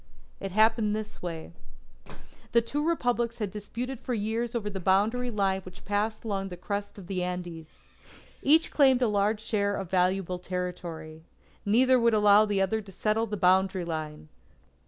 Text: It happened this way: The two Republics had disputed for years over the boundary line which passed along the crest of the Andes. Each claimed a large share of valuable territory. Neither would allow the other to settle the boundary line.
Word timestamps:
It 0.39 0.51
happened 0.51 0.95
this 0.95 1.21
way: 1.21 1.51
The 2.53 2.61
two 2.63 2.83
Republics 2.83 3.37
had 3.37 3.51
disputed 3.51 3.99
for 3.99 4.15
years 4.15 4.55
over 4.55 4.67
the 4.67 4.79
boundary 4.79 5.29
line 5.29 5.61
which 5.61 5.85
passed 5.85 6.23
along 6.25 6.49
the 6.49 6.57
crest 6.57 6.97
of 6.97 7.05
the 7.05 7.21
Andes. 7.21 7.67
Each 8.41 8.71
claimed 8.71 9.03
a 9.03 9.07
large 9.07 9.41
share 9.41 9.75
of 9.75 9.91
valuable 9.91 10.39
territory. 10.39 11.21
Neither 11.67 11.99
would 11.99 12.15
allow 12.15 12.45
the 12.47 12.63
other 12.63 12.81
to 12.81 12.91
settle 12.91 13.27
the 13.27 13.37
boundary 13.37 13.85
line. 13.85 14.29